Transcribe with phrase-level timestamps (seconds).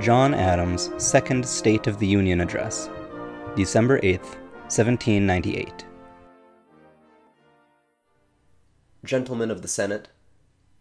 [0.00, 2.90] John Adams' Second State of the Union Address,
[3.56, 4.36] December 8th,
[4.68, 5.86] 1798.
[9.04, 10.08] Gentlemen of the Senate,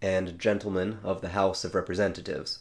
[0.02, 2.60] and Gentlemen of the House of Representatives,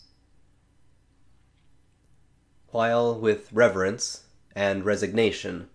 [2.68, 4.22] while with reverence
[4.54, 5.68] and resignation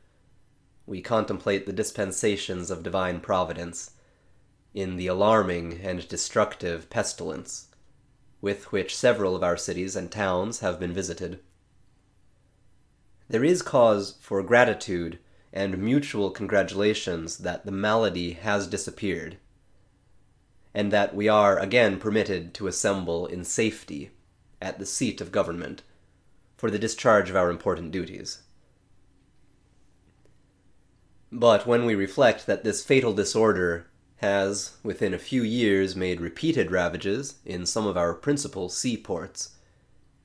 [0.88, 3.92] we contemplate the dispensations of divine providence
[4.74, 7.69] in the alarming and destructive pestilence
[8.42, 11.40] with which several of our cities and towns have been visited.
[13.28, 15.20] There is cause for gratitude
[15.52, 19.38] and mutual congratulations that the malady has disappeared,
[20.74, 24.12] and that we are again permitted to assemble in safety
[24.62, 25.82] at the seat of government
[26.58, 28.44] for the discharge of our important duties.
[31.32, 33.88] But when we reflect that this fatal disorder
[34.20, 39.56] has, within a few years, made repeated ravages in some of our principal seaports,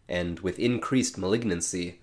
[0.08, 2.00] and with increased malignancy,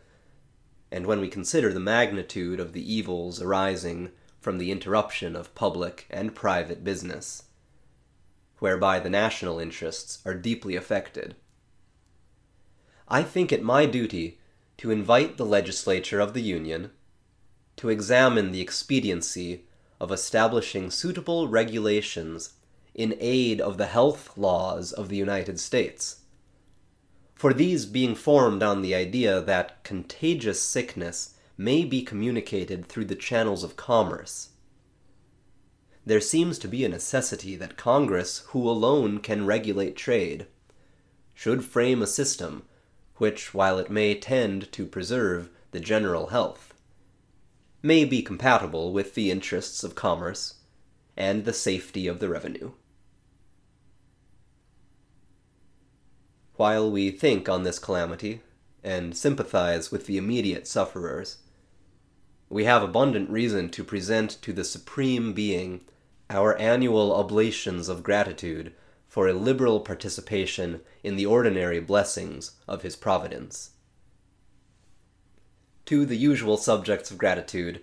[0.90, 6.08] and when we consider the magnitude of the evils arising from the interruption of public
[6.10, 7.44] and private business,
[8.60, 11.36] whereby the national interests are deeply affected,
[13.10, 14.40] I think it my duty
[14.78, 16.92] to invite the legislature of the Union
[17.76, 19.66] to examine the expediency
[20.02, 22.54] of establishing suitable regulations
[22.96, 26.22] in aid of the health laws of the United States.
[27.36, 33.16] For these being formed on the idea that contagious sickness may be communicated through the
[33.16, 34.50] channels of commerce,
[36.04, 40.48] there seems to be a necessity that Congress, who alone can regulate trade,
[41.36, 42.64] should frame a system
[43.18, 46.71] which, while it may tend to preserve the general health,
[47.82, 50.56] may be compatible with the interests of commerce
[51.18, 52.72] and the safety of the revenue.
[56.56, 58.42] While we think on this calamity
[58.84, 61.38] and sympathize with the immediate sufferers,
[62.50, 65.82] we have abundant reason to present to the Supreme Being
[66.30, 68.74] our annual oblations of gratitude
[69.08, 73.72] for a liberal participation in the ordinary blessings of His providence
[75.92, 77.82] to the usual subjects of gratitude,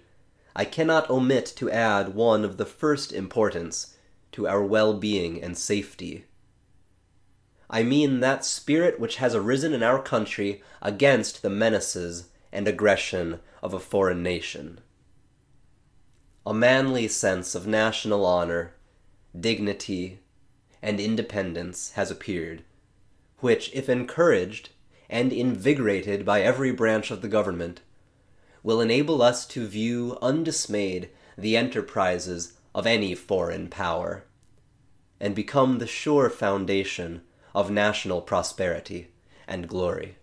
[0.57, 3.97] I cannot omit to add one of the first importance
[4.33, 6.25] to our well being and safety.
[7.69, 13.41] I mean that spirit which has arisen in our country against the menaces and aggression
[13.63, 14.81] of a foreign nation.
[16.47, 18.73] A manly sense of national honor,
[19.39, 20.21] dignity,
[20.81, 22.65] and independence has appeared,
[23.41, 24.71] which, if encouraged
[25.11, 27.83] and invigorated by every branch of the government,
[28.69, 31.09] will enable us to view undismayed
[31.39, 34.25] the enterprises of any foreign power,
[35.19, 37.23] and become the sure foundation
[37.55, 39.09] of national prosperity
[39.47, 40.19] and glory.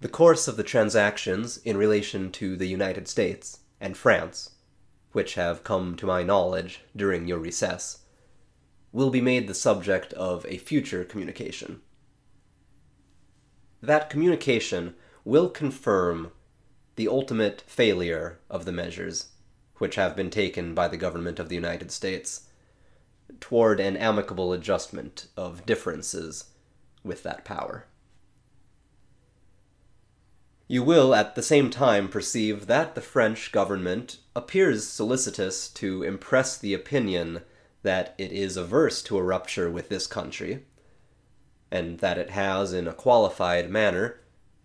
[0.00, 4.56] The course of the transactions in relation to the United States and France,
[5.12, 7.98] which have come to my knowledge during your recess,
[8.90, 11.82] will be made the subject of a future communication
[13.82, 16.32] that communication will confirm
[16.96, 19.28] the ultimate failure of the measures
[19.78, 22.48] which have been taken by the government of the United States
[23.40, 26.50] toward an amicable adjustment of differences
[27.02, 27.86] with that power.
[30.68, 36.56] You will at the same time perceive that the French government appears solicitous to impress
[36.56, 37.40] the opinion
[37.82, 40.66] that it is averse to a rupture with this country,
[41.70, 44.20] and that it has, in a qualified manner,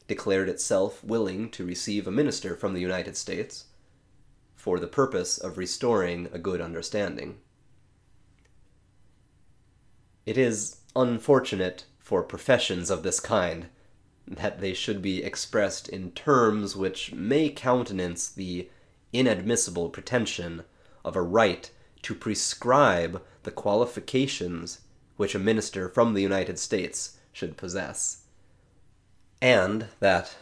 [0.07, 3.65] declared itself willing to receive a minister from the United States
[4.55, 7.37] for the purpose of restoring a good understanding.
[10.25, 13.67] It is unfortunate for professions of this kind
[14.27, 18.69] that they should be expressed in terms which may countenance the
[19.13, 20.63] inadmissible pretension
[21.03, 21.69] of a right
[22.01, 24.81] to prescribe the qualifications
[25.17, 28.23] which a minister from the United States should possess.
[29.41, 30.35] And that,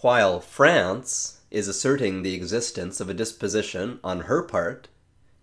[0.00, 4.88] while France is asserting the existence of a disposition on her part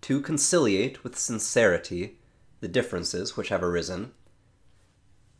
[0.02, 2.18] to conciliate with sincerity
[2.60, 4.12] the differences which have arisen,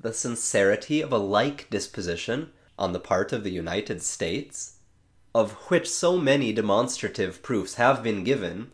[0.00, 4.78] the sincerity of a like disposition on the part of the United States,
[5.34, 8.70] of which so many demonstrative proofs have been given,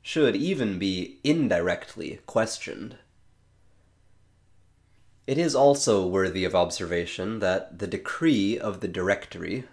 [0.00, 2.96] should even be indirectly questioned.
[5.26, 9.64] It is also worthy of observation that the decree of the Directory,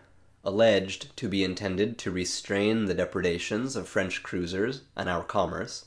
[0.43, 5.85] alleged to be intended to restrain the depredations of French cruisers and our commerce,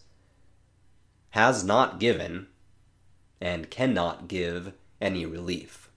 [1.30, 2.46] has not given,
[3.40, 5.90] and cannot give, any relief.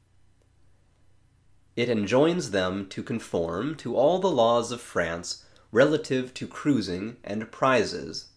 [1.75, 7.51] It enjoins them to conform to all the laws of France relative to cruising and
[7.51, 8.30] prizes,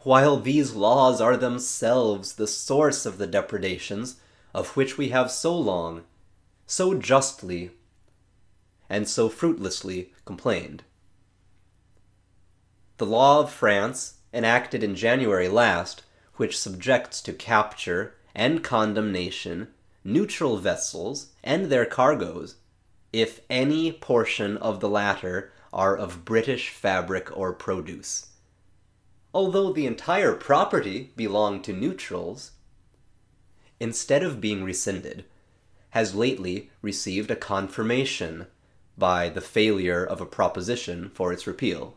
[0.00, 4.16] while these laws are themselves the source of the depredations
[4.54, 6.04] of which we have so long,
[6.66, 7.72] so justly,
[8.88, 10.84] and so fruitlessly complained.
[12.98, 16.02] The law of France, enacted in January last,
[16.36, 19.68] which subjects to capture and condemnation
[20.04, 22.56] neutral vessels and their cargoes,
[23.12, 28.26] if any portion of the latter are of British fabric or produce.
[29.32, 32.52] Although the entire property belonged to neutrals,
[33.80, 35.24] instead of being rescinded,
[35.90, 38.46] has lately received a confirmation
[38.96, 41.96] by the failure of a proposition for its repeal.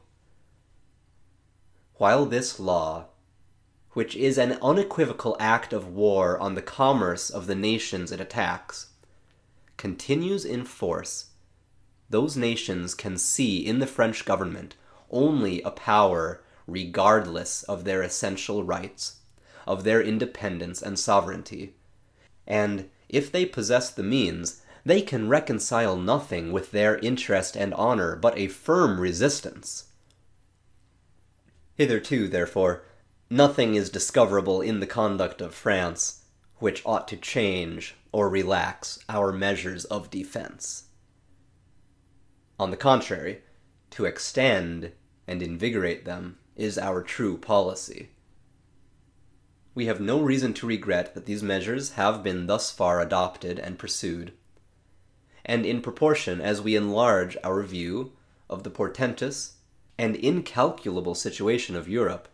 [1.96, 3.08] While this law
[3.98, 8.92] which is an unequivocal act of war on the commerce of the nations it attacks,
[9.76, 11.32] continues in force,
[12.08, 14.76] those nations can see in the French government
[15.10, 19.17] only a power regardless of their essential rights,
[19.68, 21.76] of their independence and sovereignty,
[22.48, 28.16] and if they possess the means, they can reconcile nothing with their interest and honor
[28.16, 29.86] but a firm resistance.
[31.76, 32.84] Hitherto, therefore,
[33.30, 36.24] Nothing is discoverable in the conduct of France
[36.60, 40.86] which ought to change or relax our measures of defense.
[42.58, 43.42] On the contrary,
[43.92, 44.94] to extend
[45.28, 48.10] and invigorate them is our true policy.
[49.78, 53.78] We have no reason to regret that these measures have been thus far adopted and
[53.78, 54.34] pursued,
[55.46, 58.14] and in proportion as we enlarge our view
[58.50, 59.58] of the portentous
[59.96, 62.28] and incalculable situation of Europe,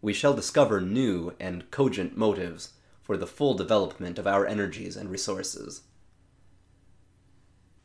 [0.00, 2.70] we shall discover new and cogent motives
[3.02, 5.82] for the full development of our energies and resources.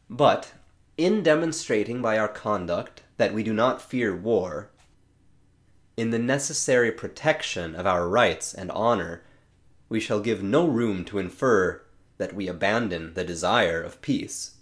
[0.10, 0.54] But,
[0.98, 4.70] in demonstrating by our conduct that we do not fear war,
[6.00, 9.22] in the necessary protection of our rights and honor,
[9.90, 11.82] we shall give no room to infer
[12.18, 14.56] that we abandon the desire of peace.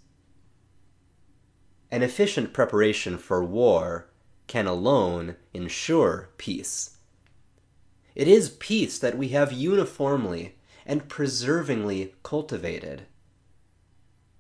[1.91, 4.09] An efficient preparation for war
[4.47, 6.97] can alone ensure peace.
[8.15, 10.55] It is peace that we have uniformly
[10.87, 13.03] and preservingly cultivated.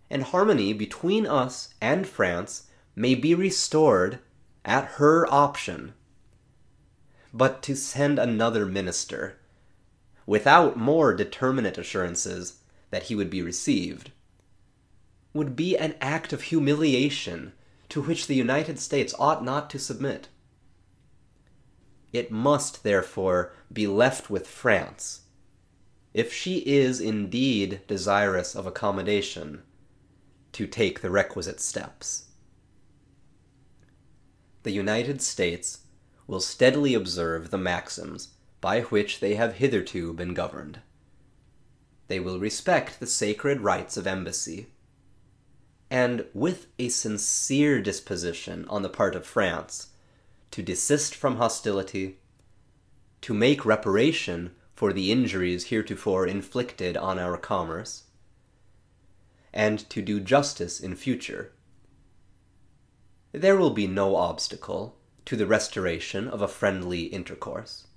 [0.09, 2.63] And harmony between us and France
[2.95, 4.17] may be restored
[4.65, 5.93] at her option.
[7.37, 9.37] But to send another minister,
[10.25, 14.09] without more determinate assurances that he would be received,
[15.33, 17.53] would be an act of humiliation
[17.89, 20.29] to which the United States ought not to submit.
[22.11, 25.21] It must, therefore, be left with France,
[26.15, 29.61] if she is indeed desirous of accommodation,
[30.53, 32.29] to take the requisite steps.
[34.63, 35.81] The United States
[36.27, 38.29] will steadily observe the maxims
[38.59, 40.79] by which they have hitherto been governed.
[42.07, 44.67] They will respect the sacred rights of embassy,
[45.89, 49.87] and with a sincere disposition on the part of France
[50.51, 52.19] to desist from hostility,
[53.21, 58.03] to make reparation for the injuries heretofore inflicted on our commerce,
[59.53, 61.51] and to do justice in future.
[63.31, 67.87] There will be no obstacle to the restoration of a friendly intercourse.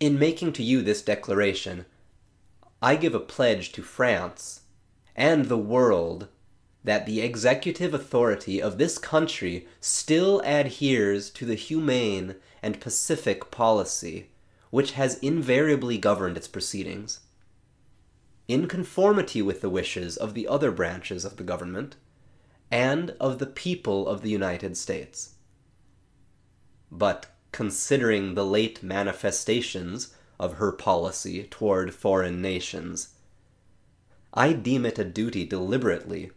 [0.00, 1.86] In making to you this declaration,
[2.82, 4.62] I give a pledge to France
[5.14, 6.26] and the world
[6.82, 12.34] that the executive authority of this country still adheres to the humane
[12.64, 14.30] and pacific policy
[14.70, 17.20] which has invariably governed its proceedings,
[18.48, 21.94] in conformity with the wishes of the other branches of the government
[22.70, 25.34] and of the people of the United States.
[26.90, 33.14] But considering the late manifestations of her policy toward foreign nations,
[34.32, 36.30] I deem it a duty deliberately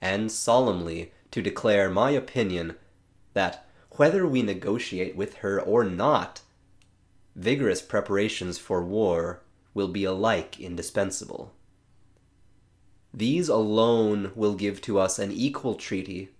[0.00, 2.76] and solemnly to declare my opinion
[3.34, 6.42] that whether we negotiate with her or not,
[7.36, 9.42] vigorous preparations for war
[9.74, 11.54] will be alike indispensable.
[13.14, 16.30] These alone will give to us an equal treaty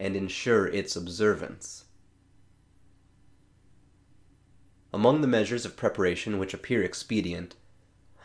[0.00, 1.84] and ensure its observance.
[4.92, 7.54] Among the measures of preparation which appear expedient,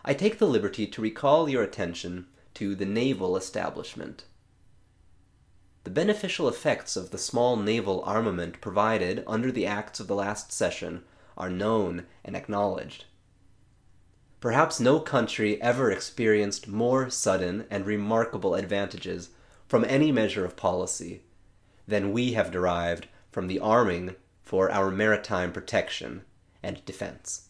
[0.04, 4.26] I take the liberty to recall your attention to the naval establishment.
[5.84, 10.52] The beneficial effects of the small naval armament provided under the acts of the last
[10.52, 11.04] session
[11.38, 13.06] are known and acknowledged.
[14.40, 19.30] Perhaps no country ever experienced more sudden and remarkable advantages
[19.68, 21.22] from any measure of policy
[21.88, 26.24] than we have derived from the arming for our maritime protection
[26.64, 27.50] and defense.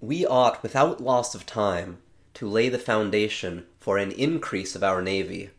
[0.00, 1.98] We ought without loss of time
[2.34, 5.50] to lay the foundation for an increase of our navy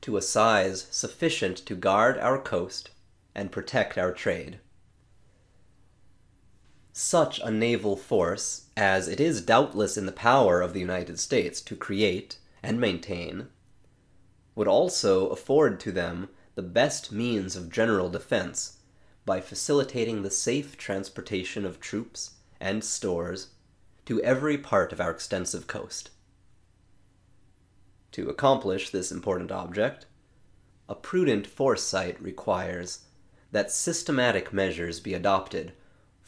[0.00, 2.90] to a size sufficient to guard our coast
[3.34, 4.58] and protect our trade.
[6.96, 11.60] Such a naval force, as it is doubtless in the power of the United States
[11.62, 13.48] to create and maintain,
[14.54, 18.76] would also afford to them the best means of general defense
[19.26, 23.48] by facilitating the safe transportation of troops and stores
[24.06, 26.10] to every part of our extensive coast.
[28.12, 30.06] To accomplish this important object,
[30.88, 33.00] a prudent foresight requires
[33.50, 35.72] that systematic measures be adopted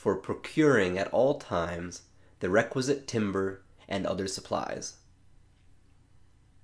[0.06, 2.02] for procuring at all times
[2.38, 4.98] the requisite timber and other supplies.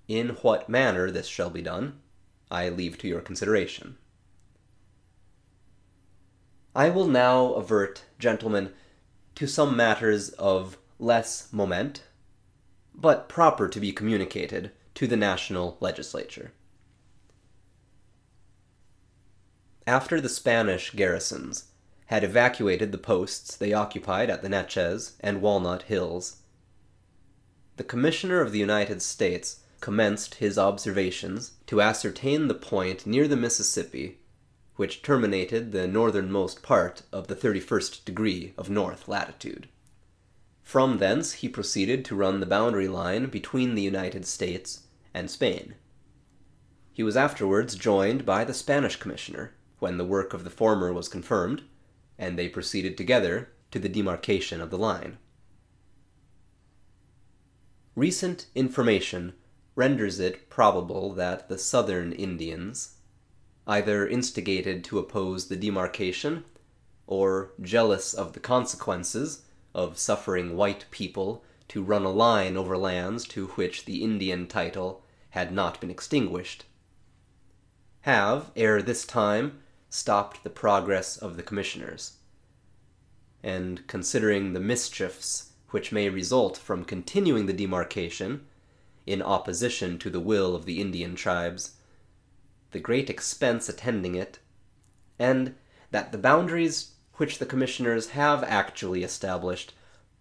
[0.06, 1.98] In what manner this shall be done,
[2.52, 3.96] I leave to your consideration.
[6.72, 8.74] I will now avert, gentlemen,
[9.34, 12.04] to some matters of less moment,
[12.94, 16.52] but proper to be communicated to the national legislature.
[19.84, 21.71] After the Spanish garrisons
[22.12, 26.42] had evacuated the posts they occupied at the Natchez and Walnut Hills,
[27.78, 33.34] the Commissioner of the United States commenced his observations to ascertain the point near the
[33.34, 34.18] Mississippi
[34.76, 39.70] which terminated the northernmost part of the 31st degree of north latitude.
[40.62, 44.82] From thence he proceeded to run the boundary line between the United States
[45.14, 45.76] and Spain.
[46.92, 51.08] He was afterwards joined by the Spanish commissioner, when the work of the former was
[51.08, 51.62] confirmed,
[52.18, 55.18] and they proceeded together to the demarcation of the line.
[57.94, 59.34] Recent information
[59.74, 62.96] renders it probable that the southern Indians,
[63.66, 66.44] either instigated to oppose the demarcation,
[67.06, 69.42] or jealous of the consequences
[69.74, 75.04] of suffering white people to run a line over lands to which the Indian title
[75.30, 76.64] had not been extinguished,
[78.02, 79.60] have, ere this time,
[79.92, 82.14] stopped the progress of the commissioners.
[83.42, 88.46] And considering the mischiefs which may result from continuing the demarcation,
[89.06, 91.74] in opposition to the will of the Indian tribes,
[92.70, 94.38] the great expense attending it,
[95.18, 95.54] and
[95.90, 99.74] that the boundaries which the commissioners have actually established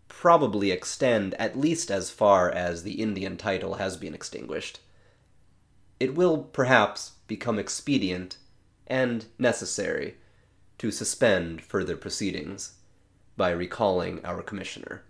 [0.09, 4.81] probably extend at least as far as the Indian title has been extinguished.
[5.97, 8.35] It will perhaps become expedient
[8.87, 10.15] and necessary
[10.77, 12.73] to suspend further proceedings
[13.37, 15.03] by recalling our commissioner.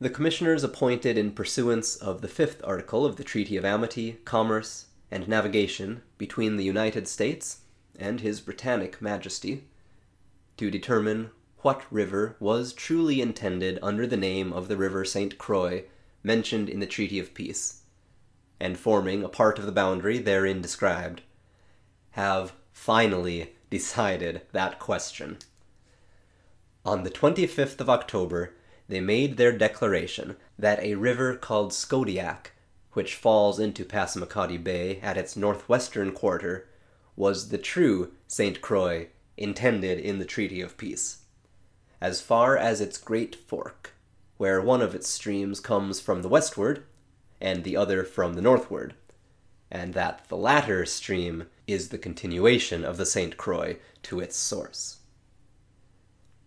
[0.00, 4.86] The commissioners appointed in pursuance of the fifth article of the Treaty of Amity, Commerce,
[5.10, 7.62] and Navigation between the United States
[7.98, 9.64] and His Britannic Majesty,
[10.56, 11.30] to determine
[11.62, 15.36] what river was truly intended under the name of the river St.
[15.36, 15.82] Croix
[16.22, 17.82] mentioned in the Treaty of Peace,
[18.60, 21.22] and forming a part of the boundary therein described,
[22.12, 25.38] have finally decided that question.
[26.84, 28.54] On the 25th of October,
[28.88, 32.52] they made their declaration that a river called Schoodiac,
[32.92, 36.66] which falls into Passamaquoddy Bay at its northwestern quarter,
[37.14, 38.60] was the true St.
[38.60, 41.18] Croix intended in the Treaty of Peace.
[42.00, 43.92] As far as its Great Fork,
[44.36, 46.84] where one of its streams comes from the westward
[47.40, 48.94] and the other from the northward,
[49.70, 53.36] and that the latter stream is the continuation of the St.
[53.36, 54.98] Croix to its source.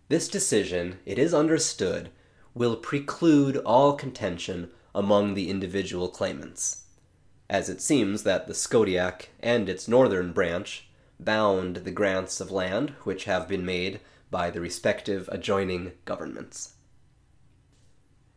[0.10, 2.10] This decision, it is understood,
[2.54, 6.84] will preclude all contention among the individual claimants,
[7.50, 12.90] as it seems that the Schoodiac and its northern branch bound the grants of land
[13.04, 16.74] which have been made by the respective adjoining governments.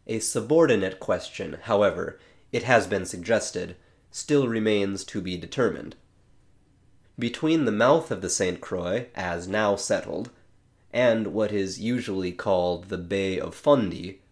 [0.07, 2.19] A subordinate question, however,
[2.55, 3.75] it has been suggested,
[4.13, 5.97] still remains to be determined.
[7.19, 8.61] Between the mouth of the St.
[8.61, 10.31] Croix, as now settled,
[10.93, 14.23] and what is usually called the Bay of Fundy,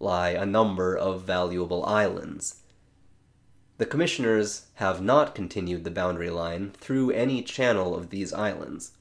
[0.00, 2.62] lie a number of valuable islands.
[3.76, 8.92] The commissioners have not continued the boundary line through any channel of these islands,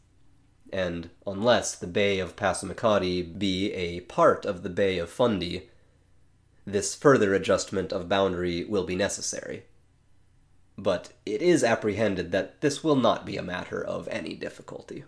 [0.74, 5.70] and unless the Bay of Passamaquoddy be a part of the Bay of Fundy,
[6.68, 9.64] this further adjustment of boundary will be necessary.
[10.78, 15.06] But it is apprehended that this will not be a matter of any difficulty.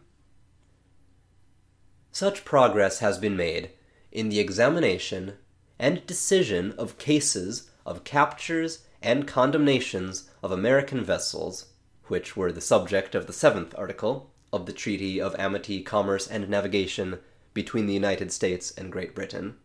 [2.13, 3.71] Such progress has been made
[4.09, 5.33] in the examination
[5.77, 11.67] and decision of cases of captures and condemnations of American vessels,
[12.05, 16.47] which were the subject of the seventh article of the Treaty of Amity, Commerce, and
[16.47, 17.19] Navigation
[17.53, 19.57] between the United States and Great Britain,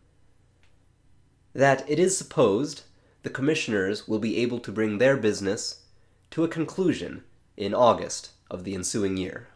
[1.54, 2.82] that it is supposed
[3.22, 5.82] the commissioners will be able to bring their business
[6.30, 7.22] to a conclusion
[7.56, 9.48] in August of the ensuing year.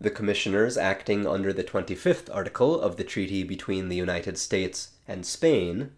[0.00, 5.24] The commissioners acting under the 25th article of the treaty between the United States and
[5.24, 5.92] Spain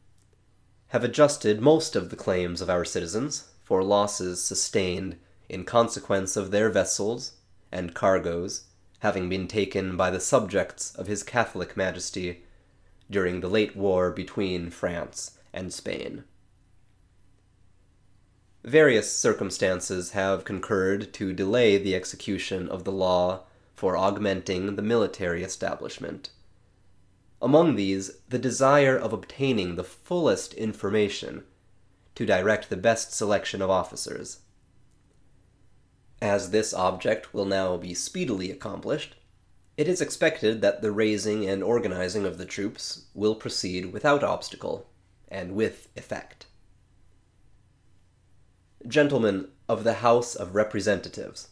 [0.89, 5.17] have adjusted most of the claims of our citizens for losses sustained
[5.49, 7.33] in consequence of their vessels
[7.73, 8.65] and cargoes
[9.01, 12.45] having been taken by the subjects of His Catholic Majesty
[13.11, 16.25] during the late war between France and Spain.
[18.63, 25.43] Various circumstances have concurred to delay the execution of the law for augmenting the military
[25.43, 26.31] establishment.
[27.43, 31.45] Among these, the desire of obtaining the fullest information
[32.15, 34.41] to direct the best selection of officers.
[36.21, 39.17] As this object will now be speedily accomplished,
[39.81, 44.87] it is expected that the raising and organizing of the troops will proceed without obstacle
[45.29, 46.45] and with effect.
[48.87, 51.49] Gentlemen of the House of Representatives,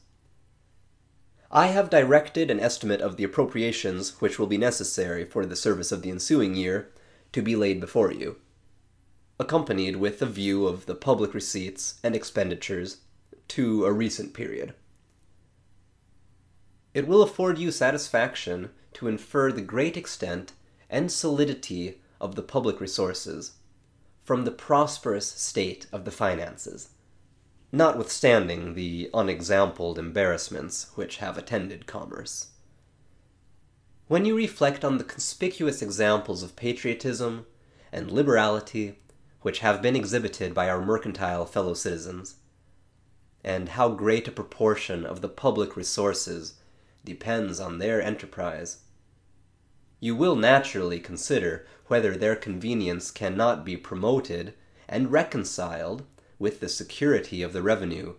[1.50, 5.90] I have directed an estimate of the appropriations which will be necessary for the service
[5.90, 6.90] of the ensuing year
[7.32, 8.36] to be laid before you,
[9.40, 12.98] accompanied with a view of the public receipts and expenditures
[13.48, 14.74] to a recent period.
[16.98, 20.54] It will afford you satisfaction to infer the great extent
[20.90, 23.52] and solidity of the public resources
[24.24, 26.88] from the prosperous state of the finances
[27.70, 32.48] notwithstanding the unexampled embarrassments which have attended commerce.
[34.08, 37.46] When you reflect on the conspicuous examples of patriotism
[37.92, 38.98] and liberality
[39.42, 42.40] which have been exhibited by our mercantile fellow citizens,
[43.44, 46.54] and how great a proportion of the public resources
[47.04, 48.78] depends on their enterprise,
[50.00, 54.54] you will naturally consider whether their convenience cannot be promoted
[54.88, 56.04] and reconciled
[56.38, 58.14] with the security of the revenue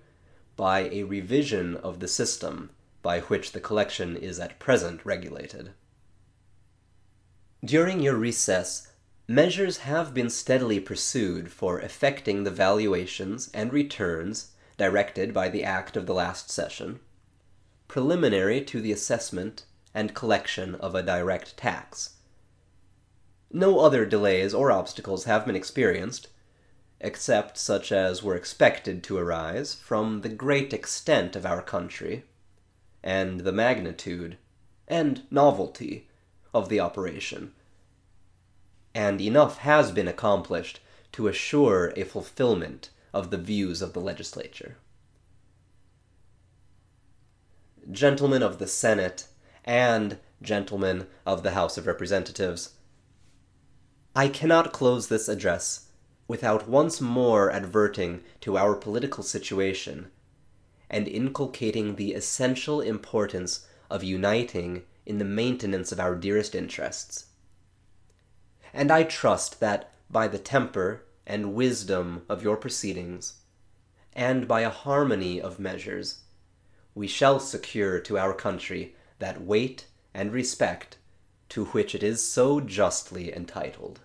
[0.55, 2.69] by a revision of the system
[3.01, 5.71] by which the collection is at present regulated.
[7.63, 8.89] During your recess,
[9.27, 15.95] measures have been steadily pursued for effecting the valuations and returns directed by the act
[15.95, 16.99] of the last session,
[17.89, 22.11] preliminary to the assessment and collection of a direct tax.
[23.51, 26.27] No other delays or obstacles have been experienced,
[27.01, 32.23] except such as were expected to arise from the great extent of our country,
[33.03, 34.37] and the magnitude
[34.87, 36.07] and novelty
[36.53, 37.53] of the operation.
[38.93, 40.79] And enough has been accomplished
[41.13, 44.77] to assure a fulfillment of the views of the legislature.
[47.91, 49.27] Gentlemen of the Senate
[49.65, 52.75] and gentlemen of the House of Representatives,
[54.15, 55.87] I cannot close this address
[56.27, 60.11] without once more adverting to our political situation
[60.89, 67.25] and inculcating the essential importance of uniting in the maintenance of our dearest interests.
[68.73, 73.35] And I trust that by the temper and wisdom of your proceedings,
[74.13, 76.19] and by a harmony of measures,
[76.95, 80.97] we shall secure to our country that weight and respect
[81.49, 83.99] to which it is so justly entitled.